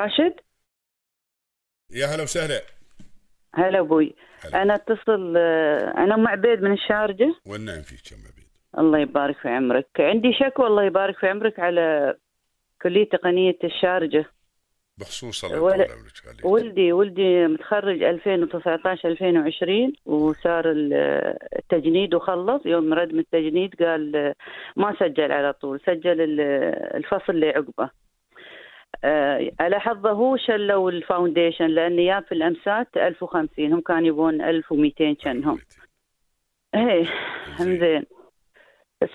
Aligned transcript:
راشد. 0.00 0.34
يا 1.90 2.06
هلا 2.06 2.22
وسهلا. 2.22 2.60
هلا 3.54 3.78
أبوي. 3.80 4.14
هلا. 4.44 4.62
أنا 4.62 4.74
اتصل 4.74 5.34
آه، 5.36 5.94
أنا 5.96 6.14
أم 6.14 6.28
عبيد 6.28 6.62
من 6.62 6.72
الشارجة. 6.72 7.34
والنعم 7.46 7.82
فيك 7.82 8.12
يا 8.12 8.16
عبيد. 8.16 8.46
الله 8.78 8.98
يبارك 8.98 9.36
في 9.38 9.48
عمرك. 9.48 9.86
عندي 9.98 10.32
شكوى 10.32 10.66
الله 10.66 10.84
يبارك 10.84 11.18
في 11.18 11.26
عمرك 11.28 11.60
على 11.60 12.14
كلية 12.82 13.08
تقنيه 13.08 13.58
الشارجة. 13.64 14.24
بخصوص 14.98 15.44
الله 15.44 15.72
عليك. 15.72 15.90
ولدي 16.44 16.92
ولدي 16.92 17.46
متخرج 17.46 18.02
2019 18.02 19.08
2020 19.08 19.92
وصار 20.04 20.70
ال- 20.70 20.92
التجنيد 21.58 22.14
وخلص. 22.14 22.66
يوم 22.66 22.94
ردم 22.94 23.18
التجنيد 23.18 23.74
قال 23.82 24.16
آه، 24.16 24.34
ما 24.76 24.96
سجل 25.00 25.32
على 25.32 25.52
طول 25.52 25.80
سجل 25.86 26.20
ال- 26.20 26.40
الفصل 26.96 27.32
اللي 27.32 27.48
عقبه 27.48 27.90
على 29.60 29.80
حظه 29.80 30.10
هو 30.10 30.36
شلوا 30.36 30.90
الفاونديشن 30.90 31.66
لأن 31.66 31.98
ياب 31.98 32.24
في 32.24 32.32
الأمسات 32.32 32.88
1050 32.96 33.72
هم 33.72 33.80
كانوا 33.80 34.06
يبون 34.06 34.42
1200 34.42 35.12
كانهم 35.12 35.58
إيه 36.74 37.06
زين. 37.60 38.04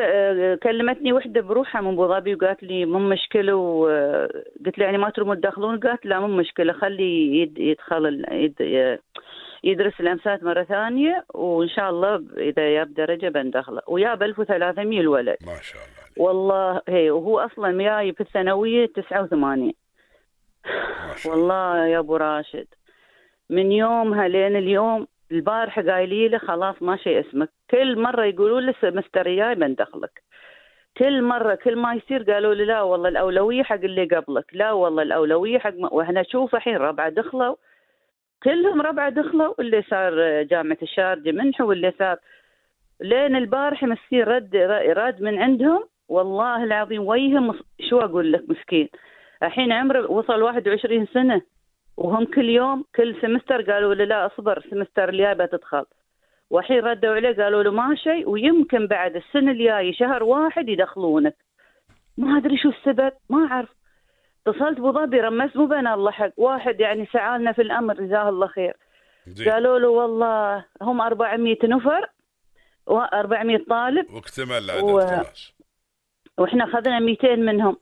آه، 0.00 0.54
كلمتني 0.54 1.12
وحدة 1.12 1.40
بروحها 1.40 1.80
من 1.80 1.92
أبو 1.92 2.08
ظبي 2.08 2.34
وقالت 2.34 2.62
لي 2.62 2.84
مو 2.84 2.98
مشكلة 2.98 3.54
وقلت 3.54 4.78
لها 4.78 4.84
يعني 4.84 4.98
ما 4.98 5.10
ترموا 5.10 5.34
تدخلون؟ 5.34 5.80
قالت 5.80 6.06
لا 6.06 6.20
مو 6.20 6.26
مشكلة 6.26 6.72
خلي 6.72 7.38
يد 7.40 7.58
يدخل 7.58 8.24
يدرس 9.64 10.00
الأمسات 10.00 10.42
مرة 10.42 10.62
ثانية 10.62 11.24
وإن 11.34 11.68
شاء 11.68 11.90
الله 11.90 12.24
إذا 12.36 12.70
جاب 12.74 12.94
درجة 12.94 13.28
بندخله. 13.28 13.80
وياب 13.88 14.22
1300 14.22 15.00
الولد. 15.00 15.36
ما 15.46 15.60
شاء 15.62 15.82
الله 15.82 15.98
عليك. 16.02 16.18
والله 16.18 16.82
هي 16.88 17.10
وهو 17.10 17.38
أصلا 17.38 17.82
جاي 17.82 18.12
في 18.12 18.20
الثانوية 18.20 18.86
89 18.86 19.72
الله 21.26 21.36
والله 21.36 21.86
يا 21.86 21.98
أبو 21.98 22.16
راشد. 22.16 22.66
من 23.50 23.72
يومها 23.72 24.28
لين 24.28 24.56
اليوم 24.56 25.06
البارحة 25.32 25.82
قايلين 25.82 26.30
له 26.30 26.38
خلاص 26.38 26.82
ما 26.82 26.96
شيء 26.96 27.20
اسمك. 27.20 27.50
كل 27.70 27.98
مرة 27.98 28.24
يقولوا 28.24 28.60
له 28.60 28.74
مستر 28.82 29.28
جاي 29.36 29.54
بندخلك 29.54 30.22
كل 30.98 31.22
مرة 31.22 31.54
كل 31.54 31.76
ما 31.76 31.94
يصير 31.94 32.22
قالوا 32.22 32.54
لي 32.54 32.64
لا 32.64 32.82
والله 32.82 33.08
الأولوية 33.08 33.62
حق 33.62 33.74
اللي 33.74 34.04
قبلك. 34.04 34.44
لا 34.52 34.72
والله 34.72 35.02
الأولوية 35.02 35.58
حق 35.58 35.74
ما... 35.74 35.92
وإحنا 35.92 36.20
نشوف 36.20 36.54
الحين 36.54 36.76
ربعة 36.76 37.08
دخلوا. 37.08 37.56
كلهم 38.42 38.82
ربعة 38.82 39.10
دخلوا. 39.10 39.54
اللي 39.60 39.82
صار 39.82 40.42
جامعة 40.42 40.78
الشارجة 40.82 41.30
منحة 41.30 41.64
واللي 41.64 41.92
صار. 41.98 42.16
لين 43.00 43.36
البارحة 43.36 43.86
مسكين 43.86 44.22
رد 44.22 44.56
راد 44.96 45.22
من 45.22 45.42
عندهم. 45.42 45.84
والله 46.08 46.64
العظيم 46.64 47.06
ويهم 47.06 47.58
شو 47.80 48.00
أقول 48.00 48.32
لك 48.32 48.44
مسكين. 48.48 48.88
الحين 49.42 49.72
عمره 49.72 50.10
وصل 50.10 50.42
21 50.42 51.06
سنة 51.06 51.42
وهم 51.96 52.24
كل 52.24 52.48
يوم 52.48 52.84
كل 52.96 53.20
سمستر 53.22 53.72
قالوا 53.72 53.94
له 53.94 54.04
لا 54.04 54.26
أصبر 54.26 54.56
السمستر 54.58 55.08
الجاي 55.08 55.34
بتدخل 55.34 55.84
والحين 56.50 56.78
ردوا 56.78 57.14
عليه 57.14 57.42
قالوا 57.44 57.62
له 57.62 57.70
ما 57.70 57.94
شيء 57.94 58.28
ويمكن 58.28 58.86
بعد 58.86 59.16
السنة 59.16 59.50
الجاية 59.52 59.92
شهر 59.92 60.22
واحد 60.22 60.68
يدخلونك. 60.68 61.36
ما 62.16 62.38
أدري 62.38 62.58
شو 62.58 62.68
السبب 62.68 63.12
ما 63.30 63.46
أعرف. 63.50 63.68
اتصلت 64.46 64.78
ابو 64.78 64.92
ظبي 64.92 65.20
رمست 65.20 65.56
مو 65.56 65.66
بين 65.66 65.86
الله 65.86 66.10
حق 66.10 66.30
واحد 66.36 66.80
يعني 66.80 67.06
سعالنا 67.12 67.52
في 67.52 67.62
الأمر 67.62 67.94
جزاه 67.94 68.28
الله 68.28 68.46
خير. 68.46 68.76
قالوا 69.46 69.78
له 69.78 69.88
والله 69.88 70.64
هم 70.82 71.00
400 71.00 71.56
نفر 71.64 72.06
و 72.86 72.98
400 72.98 73.64
طالب. 73.70 74.10
واكتمل 74.10 74.52
العدد 74.64 74.82
و- 74.82 75.00
خلاص. 75.00 75.54
وإحنا 76.38 76.64
أخذنا 76.64 76.98
200 76.98 77.36
منهم. 77.36 77.76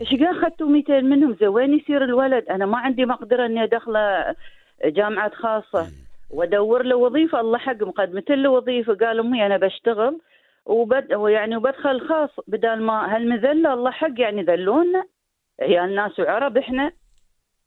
إيش 0.00 0.10
قال 0.10 0.26
أخذتوا 0.26 0.68
200 0.68 1.00
منهم؟ 1.00 1.36
زين 1.40 1.48
وين 1.48 1.78
يصير 1.78 2.04
الولد. 2.04 2.44
أنا 2.50 2.66
ما 2.66 2.78
عندي 2.78 3.06
مقدرة 3.06 3.46
إني 3.46 3.64
أدخله 3.64 4.34
جامعات 4.84 5.34
خاصة. 5.34 5.86
وأدور 6.30 6.82
له 6.82 6.96
وظيفة 6.96 7.40
الله 7.40 7.58
حق 7.58 7.82
مقدمه 7.82 8.24
له 8.30 8.50
وظيفة 8.50 8.94
قال 8.94 9.18
أمي 9.18 9.46
أنا 9.46 9.56
بشتغل. 9.56 10.18
وبد 10.66 11.14
ويعني 11.14 11.56
وبدخل 11.56 12.00
خاص. 12.00 12.30
بدل 12.48 12.80
ما 12.82 13.16
هالمذله 13.16 13.74
الله 13.74 13.90
حق 13.90 14.20
يعني 14.20 14.42
ذلونا. 14.42 15.04
يا 15.62 15.84
الناس 15.84 16.20
وعرب 16.20 16.56
إحنا. 16.56 16.92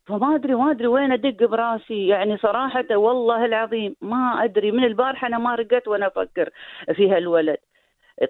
فما 0.05 0.35
أدري 0.35 0.55
ما 0.55 0.71
أدري 0.71 0.87
وين 0.87 1.11
أدق 1.11 1.49
براسي. 1.49 2.07
يعني 2.07 2.37
صراحة 2.37 2.85
والله 2.91 3.45
العظيم 3.45 3.95
ما 4.01 4.43
أدري 4.43 4.71
من 4.71 4.83
البارحة 4.83 5.27
أنا 5.27 5.37
ما 5.37 5.55
رقت 5.55 5.87
وأنا 5.87 6.07
أفكر 6.07 6.49
في 6.93 7.11
هالولد. 7.11 7.57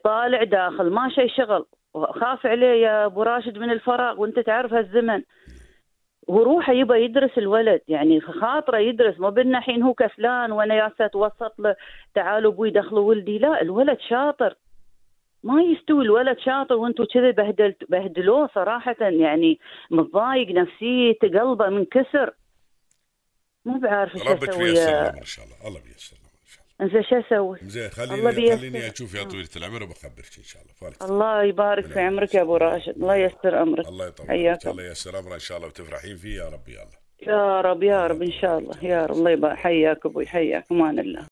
طالع 0.03 0.43
داخل 0.43 0.89
ما 0.89 1.09
شيء 1.09 1.27
شغل. 1.37 1.65
خاف 1.93 2.45
عليه 2.45 2.83
يا 2.85 3.05
أبو 3.05 3.23
راشد 3.23 3.57
من 3.57 3.71
الفراغ 3.71 4.21
وأنت 4.21 4.39
تعرف 4.39 4.73
هالزمن. 4.73 5.23
وروحه 6.27 6.73
يبى 6.73 6.93
يدرس 6.93 7.37
الولد 7.37 7.81
يعني 7.87 8.21
خاطره 8.21 8.77
يدرس. 8.77 9.19
مو 9.19 9.29
بدنا 9.29 9.57
الحين 9.57 9.83
هو 9.83 9.93
كسلان 9.93 10.51
وأنا 10.51 10.75
ياسه 10.75 11.05
أتوسط 11.05 11.59
له 11.59 11.75
تعالوا 12.15 12.51
أبوي 12.51 12.69
دخلوا 12.69 13.09
ولدي. 13.09 13.37
لا 13.37 13.61
الولد 13.61 13.97
شاطر. 14.09 14.55
ما 15.43 15.61
يستوي 15.61 16.05
الولد 16.05 16.39
شاطر 16.39 16.75
وأنتم 16.75 17.05
كذا 17.13 17.31
بهدلت 17.31 17.91
بهدلوه 17.91 18.49
صراحة. 18.55 18.95
يعني 18.99 19.59
متضايق 19.91 20.47
نفسيته 20.49 21.39
قلبه 21.39 21.69
منكسر 21.69 22.33
مو 23.65 23.79
بعارف 23.79 24.15
إيش 24.15 24.27
ربك 24.27 24.49
أسوي 24.49 24.63
بيسر 24.63 24.89
يا- 24.91 25.01
الامر 25.01 25.19
إن 25.19 25.25
شاء 25.25 25.45
الله. 25.45 25.67
الله 25.67 25.79
بيسر 25.79 26.17
انزين 26.81 27.03
شو 27.03 27.15
أسوي؟ 27.15 27.57
زين 27.63 27.89
خليني. 27.89 28.57
خليني 28.57 28.91
أشوف 28.91 29.15
يا 29.15 29.23
طويلة 29.23 29.49
العمر 29.55 29.83
وبخبرك 29.83 30.31
إن 30.37 30.43
شاء 30.43 30.61
الله. 30.61 30.73
فارق 30.73 31.03
الله 31.03 31.43
يبارك 31.43 31.85
في 31.85 31.99
عمرك 31.99 32.33
يا 32.33 32.41
أبو 32.41 32.57
راشد. 32.57 32.95
الله 32.95 33.15
يستر 33.15 33.61
أمرك. 33.61 33.87
الله 33.87 34.07
يطول. 34.07 34.27
الله 34.71 34.83
ييسر 34.83 35.19
امره 35.19 35.33
إن 35.33 35.39
شاء 35.39 35.57
الله 35.57 35.67
وتفرحين 35.67 36.17
فيه 36.17 36.37
يا 36.37 36.49
رب 36.49 36.69
يا 36.69 36.83
الله. 36.83 37.01
يا 37.27 37.61
رب 37.61 37.83
يا 37.83 38.07
رب 38.07 38.21
إن 38.21 38.31
شاء 38.31 38.57
الله. 38.59 38.85
يا 38.85 39.05
رب. 39.05 39.15
الله 39.15 39.31
يبارك. 39.31 39.57
حياك 39.57 40.05
أبوي 40.05 40.27
حياك. 40.27 40.65
أمان 40.71 40.99
الله. 40.99 41.19